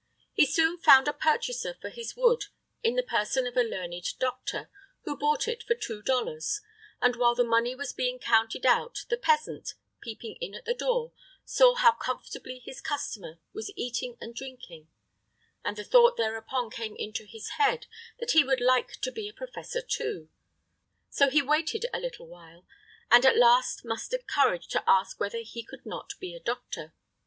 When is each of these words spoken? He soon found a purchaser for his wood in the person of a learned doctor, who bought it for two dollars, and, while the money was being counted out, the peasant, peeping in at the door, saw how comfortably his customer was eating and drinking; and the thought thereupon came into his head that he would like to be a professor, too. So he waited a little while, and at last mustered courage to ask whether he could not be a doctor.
He 0.33 0.47
soon 0.47 0.79
found 0.79 1.07
a 1.07 1.13
purchaser 1.13 1.75
for 1.79 1.89
his 1.91 2.15
wood 2.17 2.45
in 2.81 2.95
the 2.95 3.03
person 3.03 3.45
of 3.45 3.55
a 3.55 3.61
learned 3.61 4.03
doctor, 4.17 4.67
who 5.03 5.15
bought 5.15 5.47
it 5.47 5.61
for 5.61 5.75
two 5.75 6.01
dollars, 6.01 6.61
and, 6.99 7.15
while 7.15 7.35
the 7.35 7.43
money 7.43 7.75
was 7.75 7.93
being 7.93 8.17
counted 8.17 8.65
out, 8.65 9.05
the 9.09 9.15
peasant, 9.17 9.75
peeping 10.01 10.37
in 10.41 10.55
at 10.55 10.65
the 10.65 10.73
door, 10.73 11.13
saw 11.45 11.75
how 11.75 11.91
comfortably 11.91 12.57
his 12.57 12.81
customer 12.81 13.37
was 13.53 13.71
eating 13.75 14.17
and 14.19 14.33
drinking; 14.33 14.89
and 15.63 15.77
the 15.77 15.83
thought 15.83 16.17
thereupon 16.17 16.71
came 16.71 16.95
into 16.95 17.23
his 17.25 17.49
head 17.59 17.85
that 18.19 18.31
he 18.31 18.43
would 18.43 18.59
like 18.59 18.99
to 19.01 19.11
be 19.11 19.29
a 19.29 19.33
professor, 19.33 19.83
too. 19.83 20.29
So 21.11 21.29
he 21.29 21.43
waited 21.43 21.85
a 21.93 21.99
little 21.99 22.25
while, 22.25 22.65
and 23.11 23.23
at 23.23 23.37
last 23.37 23.85
mustered 23.85 24.25
courage 24.25 24.67
to 24.69 24.83
ask 24.89 25.19
whether 25.19 25.41
he 25.41 25.61
could 25.61 25.85
not 25.85 26.13
be 26.19 26.33
a 26.33 26.39
doctor. 26.39 26.95